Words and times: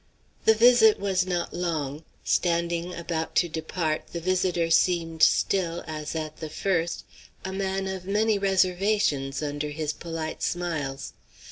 The 0.45 0.55
visit 0.55 0.99
was 0.99 1.27
not 1.27 1.53
long. 1.53 2.03
Standing, 2.25 2.95
about 2.95 3.35
to 3.35 3.47
depart, 3.47 4.05
the 4.13 4.19
visitor 4.19 4.71
seemed 4.71 5.21
still, 5.21 5.83
as 5.85 6.15
at 6.15 6.37
the 6.37 6.49
first, 6.49 7.03
a 7.45 7.53
man 7.53 7.85
of 7.85 8.05
many 8.05 8.39
reservations 8.39 9.43
under 9.43 9.69
his 9.69 9.93
polite 9.93 10.41
smiles. 10.41 11.13